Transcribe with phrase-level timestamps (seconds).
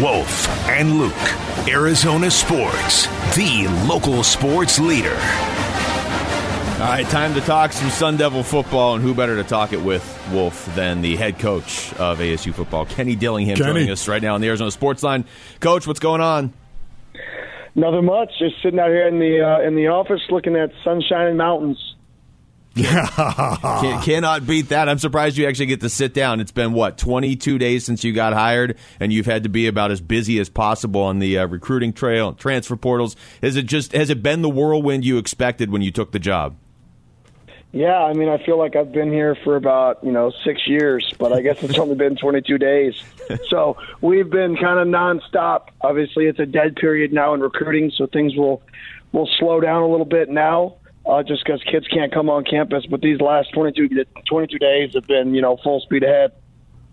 [0.00, 5.16] Wolf and Luke, Arizona Sports, the local sports leader.
[6.74, 9.80] All right, time to talk some Sun Devil football, and who better to talk it
[9.80, 13.72] with, Wolf, than the head coach of ASU football, Kenny Dillingham, Kenny.
[13.72, 15.24] joining us right now on the Arizona Sports Line.
[15.60, 16.52] Coach, what's going on?
[17.74, 18.30] Nothing much.
[18.38, 21.95] Just sitting out here in the uh, in the office, looking at sunshine and mountains.
[22.76, 24.88] Can, cannot beat that.
[24.88, 26.40] I'm surprised you actually get to sit down.
[26.40, 29.90] It's been what 22 days since you got hired, and you've had to be about
[29.90, 33.16] as busy as possible on the uh, recruiting trail, transfer portals.
[33.42, 36.56] Has it just has it been the whirlwind you expected when you took the job?
[37.72, 41.12] Yeah, I mean, I feel like I've been here for about you know six years,
[41.18, 42.94] but I guess it's only been 22 days.
[43.48, 45.68] So we've been kind of nonstop.
[45.80, 48.62] Obviously, it's a dead period now in recruiting, so things will
[49.12, 52.84] will slow down a little bit now, uh, just because kids can't come on campus.
[52.90, 56.32] But these last 22 22 days have been you know full speed ahead.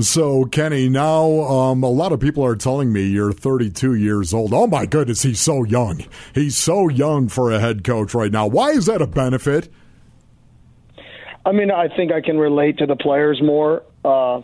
[0.00, 4.52] So, Kenny, now um, a lot of people are telling me you're 32 years old.
[4.52, 6.04] Oh, my goodness, he's so young.
[6.34, 8.48] He's so young for a head coach right now.
[8.48, 9.68] Why is that a benefit?
[11.46, 14.40] I mean, I think I can relate to the players more, uh,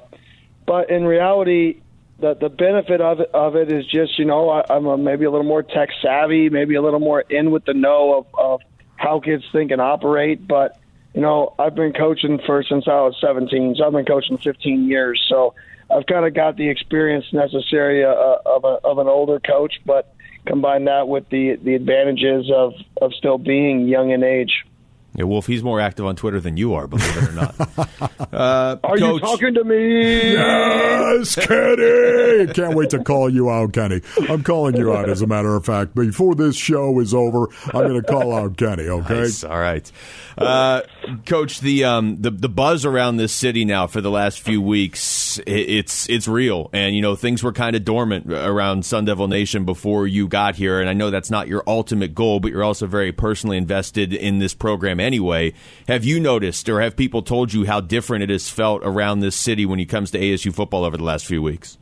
[0.69, 1.81] but in reality,
[2.21, 5.25] the the benefit of it, of it is just you know I, I'm a, maybe
[5.25, 8.61] a little more tech savvy, maybe a little more in with the know of, of
[9.01, 10.47] how kids think and operate.
[10.47, 10.79] But
[11.15, 14.87] you know, I've been coaching for since I was 17, so I've been coaching 15
[14.87, 15.25] years.
[15.29, 15.55] So
[15.91, 20.15] I've kind of got the experience necessary uh, of a, of an older coach, but
[20.47, 24.65] combine that with the the advantages of of still being young in age.
[25.15, 28.01] Yeah, Wolf, he's more active on Twitter than you are, believe it or not.
[28.33, 30.35] Uh, Are you talking to me?
[30.35, 32.47] Yes, Kenny!
[32.55, 34.03] Can't wait to call you out, Kenny.
[34.29, 35.97] I'm calling you out, as a matter of fact.
[35.97, 39.23] Before this show is over, I'm going to call out Kenny, okay?
[39.23, 39.43] Nice.
[39.43, 39.91] All right,
[40.39, 40.83] uh,
[41.27, 41.61] Coach.
[41.61, 46.09] The um the the buzz around this city now for the last few weeks, it's
[46.09, 50.07] it's real, and you know things were kind of dormant around Sun Devil Nation before
[50.07, 53.11] you got here, and I know that's not your ultimate goal, but you're also very
[53.13, 55.53] personally invested in this program anyway.
[55.89, 59.37] Have you noticed, or have people told you how different it has felt around this
[59.37, 61.79] city when it comes to ASU football over the last few weeks?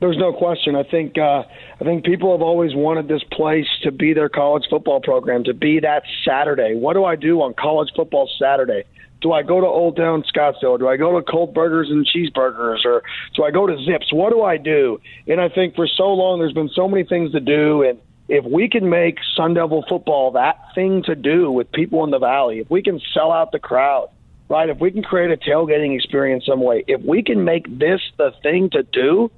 [0.00, 0.76] There's no question.
[0.76, 1.42] I think uh,
[1.80, 5.54] I think people have always wanted this place to be their college football program, to
[5.54, 6.74] be that Saturday.
[6.76, 8.84] What do I do on college football Saturday?
[9.20, 10.78] Do I go to Old Town Scottsdale?
[10.78, 13.02] Do I go to Cold Beers and Cheeseburgers, or
[13.34, 14.12] do I go to Zipps?
[14.12, 15.00] What do I do?
[15.26, 17.98] And I think for so long there's been so many things to do, and
[18.28, 22.18] if we can make Sun Devil football that thing to do with people in the
[22.18, 24.10] valley, if we can sell out the crowd,
[24.48, 24.68] right?
[24.68, 28.32] If we can create a tailgating experience some way, if we can make this the
[28.42, 29.30] thing to do,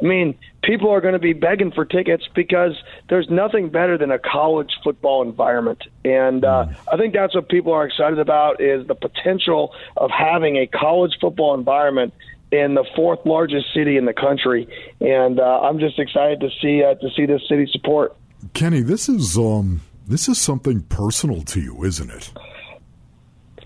[0.00, 2.72] I mean, people are going to be begging for tickets because
[3.08, 7.72] there's nothing better than a college football environment, and uh, I think that's what people
[7.72, 12.12] are excited about is the potential of having a college football environment
[12.50, 14.68] in the fourth largest city in the country,
[15.00, 18.16] and uh, I'm just excited to see uh, to see this city support.
[18.54, 22.32] Kenny, this is um, this is something personal to you, isn't it?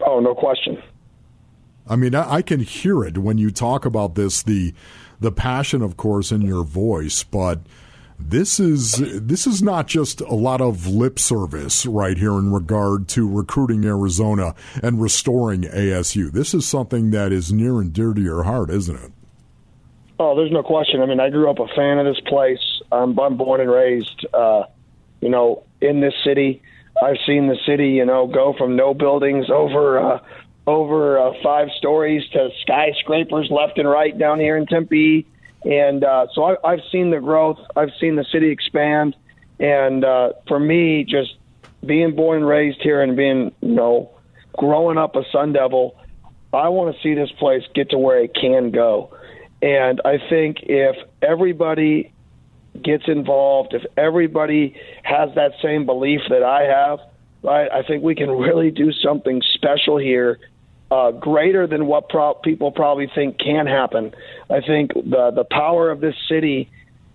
[0.07, 0.83] Oh, no question.
[1.89, 4.43] I mean, I, I can hear it when you talk about this.
[4.43, 4.75] The
[5.21, 7.61] the passion, of course, in your voice, but
[8.19, 13.09] this is this is not just a lot of lip service right here in regard
[13.09, 16.31] to recruiting Arizona and restoring ASU.
[16.31, 19.13] This is something that is near and dear to your heart, isn't it?
[20.19, 21.03] Oh, there's no question.
[21.03, 22.59] I mean, I grew up a fan of this place.
[22.91, 24.65] I'm, I'm born and raised, uh,
[25.21, 26.63] you know, in this city.
[27.03, 30.21] I've seen the city, you know, go from no buildings over uh,
[30.67, 35.27] over uh, five stories to skyscrapers left and right down here in Tempe,
[35.65, 37.59] and uh, so I, I've seen the growth.
[37.77, 39.15] I've seen the city expand,
[39.61, 41.37] and uh, for me, just
[41.85, 44.11] being born and raised here and being, you know,
[44.57, 45.97] growing up a Sun Devil,
[46.53, 49.15] I want to see this place get to where it can go.
[49.63, 52.13] And I think if everybody
[52.83, 57.01] gets involved, if everybody has that same belief that I have,
[57.43, 60.39] right, I think we can really do something special here,
[60.91, 64.15] uh, greater than what pro- people probably think can happen.
[64.49, 66.71] I think the the power of this city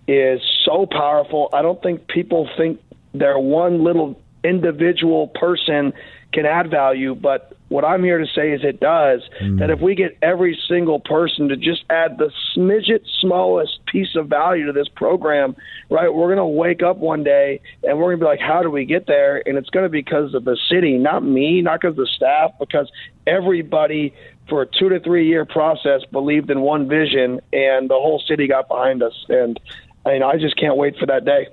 [0.06, 1.48] is so powerful.
[1.52, 2.80] I don't think people think
[3.14, 5.92] their one little individual person
[6.32, 9.22] can add value, but what I'm here to say is it does.
[9.40, 9.56] Hmm.
[9.56, 14.28] That if we get every single person to just add the smidget smallest piece of
[14.28, 15.56] value to this program,
[15.90, 18.62] right, we're going to wake up one day and we're going to be like, how
[18.62, 19.42] do we get there?
[19.46, 22.10] And it's going to be because of the city, not me, not because of the
[22.14, 22.90] staff, because
[23.26, 24.14] everybody
[24.48, 28.46] for a two to three year process believed in one vision and the whole city
[28.48, 29.14] got behind us.
[29.28, 29.58] And
[30.04, 31.48] I mean, I just can't wait for that day.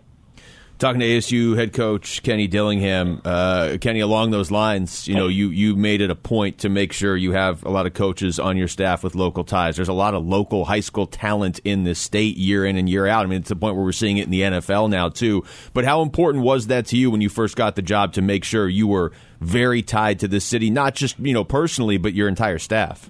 [0.80, 3.22] Talking to ASU head coach Kenny Dillingham.
[3.24, 6.94] Uh, Kenny, along those lines, you know, you you made it a point to make
[6.94, 9.76] sure you have a lot of coaches on your staff with local ties.
[9.76, 13.06] There's a lot of local high school talent in this state year in and year
[13.06, 13.26] out.
[13.26, 15.44] I mean, it's the point where we're seeing it in the NFL now too.
[15.74, 18.44] But how important was that to you when you first got the job to make
[18.44, 19.12] sure you were
[19.42, 23.10] very tied to this city, not just you know personally, but your entire staff?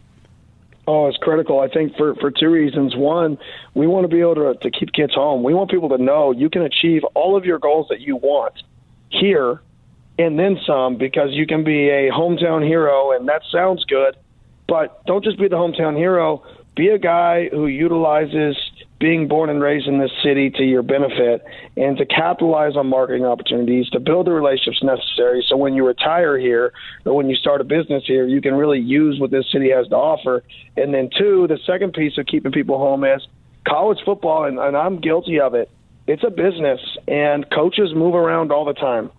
[0.92, 1.60] Oh, it's critical.
[1.60, 2.96] I think for for two reasons.
[2.96, 3.38] One,
[3.76, 5.44] we want to be able to to keep kids home.
[5.44, 8.56] We want people to know you can achieve all of your goals that you want
[9.10, 9.62] here
[10.18, 14.18] and then some because you can be a hometown hero and that sounds good,
[14.68, 16.44] but don't just be the hometown hero.
[16.76, 18.58] Be a guy who utilizes
[19.00, 21.44] being born and raised in this city to your benefit
[21.78, 26.38] and to capitalize on marketing opportunities, to build the relationships necessary so when you retire
[26.38, 26.74] here
[27.06, 29.88] or when you start a business here, you can really use what this city has
[29.88, 30.44] to offer.
[30.76, 33.26] And then, two, the second piece of keeping people home is
[33.68, 35.70] college football, and, and I'm guilty of it.
[36.08, 39.12] It's a business, and coaches move around all the time.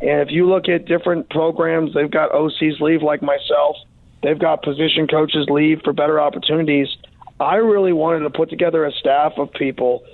[0.00, 3.76] And if you look at different programs, they've got OCs leave like myself.
[4.22, 6.88] They've got position coaches leave for better opportunities.
[7.38, 10.04] I really wanted to put together a staff of people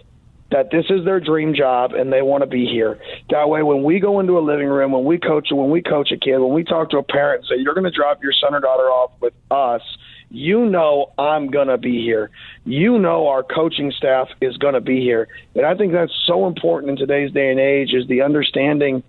[0.50, 2.98] that this is their dream job and they want to be here.
[3.30, 6.12] That way, when we go into a living room, when we coach, when we coach
[6.12, 8.32] a kid, when we talk to a parent and say, "You're going to drop your
[8.32, 9.82] son or daughter off with us,"
[10.30, 12.30] you know I'm going to be here.
[12.64, 16.46] You know our coaching staff is going to be here, and I think that's so
[16.46, 19.02] important in today's day and age is the understanding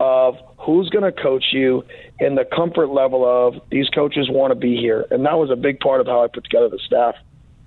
[0.00, 1.84] of who's going to coach you
[2.18, 5.56] and the comfort level of these coaches want to be here, and that was a
[5.56, 7.14] big part of how I put together the staff.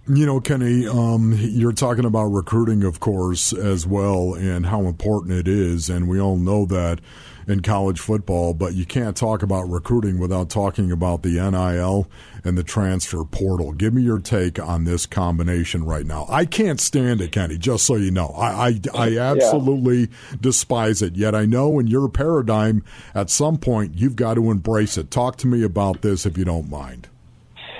[0.05, 5.31] You know, Kenny, um, you're talking about recruiting, of course, as well, and how important
[5.31, 5.89] it is.
[5.89, 6.99] And we all know that
[7.47, 12.09] in college football, but you can't talk about recruiting without talking about the NIL
[12.43, 13.71] and the transfer portal.
[13.71, 16.25] Give me your take on this combination right now.
[16.27, 18.27] I can't stand it, Kenny, just so you know.
[18.37, 20.07] I, I, I absolutely yeah.
[20.41, 21.15] despise it.
[21.15, 22.83] Yet I know in your paradigm,
[23.15, 25.11] at some point, you've got to embrace it.
[25.11, 27.07] Talk to me about this if you don't mind.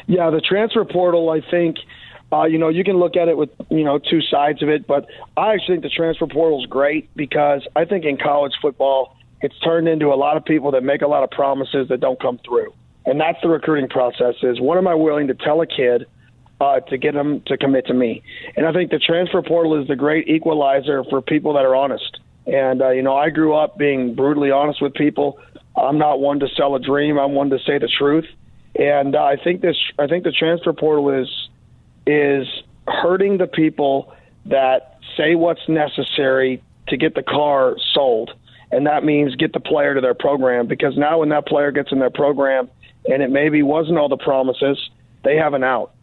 [0.07, 1.75] Yeah, the transfer portal, I think–
[2.33, 4.87] uh, you know, you can look at it with you know two sides of it,
[4.87, 5.05] but
[5.37, 9.57] I actually think the transfer portal is great because I think in college football it's
[9.59, 12.39] turned into a lot of people that make a lot of promises that don't come
[12.43, 12.73] through,
[13.05, 14.35] and that's the recruiting process.
[14.41, 16.07] Is what am I willing to tell a kid
[16.59, 18.23] uh, to get them to commit to me?
[18.57, 22.19] And I think the transfer portal is the great equalizer for people that are honest.
[22.47, 25.39] And uh, you know, I grew up being brutally honest with people.
[25.75, 27.19] I'm not one to sell a dream.
[27.19, 28.25] I'm one to say the truth.
[28.75, 29.77] And uh, I think this.
[29.99, 31.29] I think the transfer portal is
[32.05, 32.47] is
[32.87, 34.13] hurting the people
[34.45, 38.31] that say what's necessary to get the car sold.
[38.71, 41.91] And that means get the player to their program because now when that player gets
[41.91, 42.69] in their program
[43.05, 44.77] and it maybe wasn't all the promises,
[45.23, 45.93] they have an out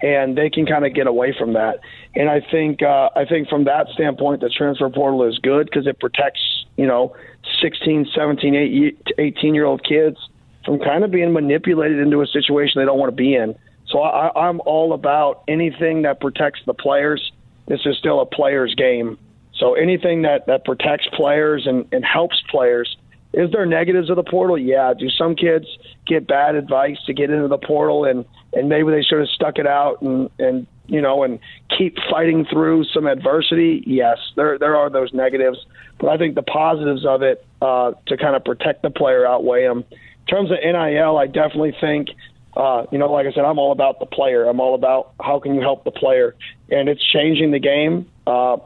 [0.00, 1.80] and they can kind of get away from that.
[2.14, 5.86] And I think uh, I think from that standpoint, the transfer portal is good because
[5.86, 6.40] it protects
[6.76, 7.16] you know
[7.62, 10.16] 16, 17, 18 year old kids
[10.64, 13.56] from kind of being manipulated into a situation they don't want to be in.
[13.88, 17.32] So I, I'm all about anything that protects the players.
[17.66, 19.18] This is still a players' game.
[19.54, 22.96] So anything that, that protects players and, and helps players.
[23.32, 24.56] Is there negatives of the portal?
[24.56, 24.94] Yeah.
[24.98, 25.66] Do some kids
[26.06, 29.58] get bad advice to get into the portal and, and maybe they should have stuck
[29.58, 31.38] it out and, and you know and
[31.76, 33.82] keep fighting through some adversity?
[33.86, 35.58] Yes, there there are those negatives,
[36.00, 39.64] but I think the positives of it uh, to kind of protect the player outweigh
[39.64, 39.84] them.
[39.90, 42.08] In terms of NIL, I definitely think
[42.56, 44.44] uh, you know, like I said, I'm all about the player.
[44.44, 46.34] I'm all about how can you help the player,
[46.70, 48.56] and it's changing the game uh,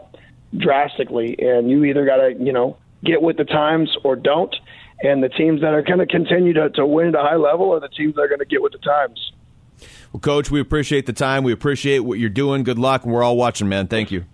[0.57, 1.37] drastically.
[1.38, 4.54] And you either got to, you know, get with the times or don't.
[5.04, 7.73] And the teams that are going to continue to, to win at a high level
[7.73, 9.33] are the teams that are going to get with the times.
[10.12, 11.42] Well, Coach, we appreciate the time.
[11.42, 12.62] We appreciate what you're doing.
[12.62, 13.88] Good luck, and we're all watching, man.
[13.88, 14.25] Thank you.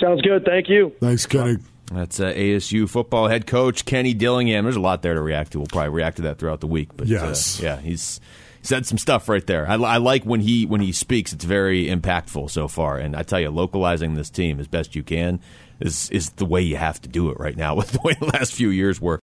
[0.00, 0.44] Sounds good.
[0.44, 0.94] Thank you.
[1.00, 1.58] Thanks, Kenny.
[1.92, 4.64] That's uh, ASU football head coach Kenny Dillingham.
[4.64, 5.58] There's a lot there to react to.
[5.58, 6.90] We'll probably react to that throughout the week.
[6.96, 8.20] But uh, yes, uh, yeah, he's
[8.62, 9.68] said some stuff right there.
[9.68, 12.98] I, I, like when he when he speaks; it's very impactful so far.
[12.98, 15.40] And I tell you, localizing this team as best you can
[15.80, 18.26] is is the way you have to do it right now with the way the
[18.26, 19.16] last few years were.